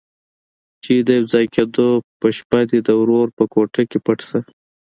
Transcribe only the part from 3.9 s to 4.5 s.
پټ شه.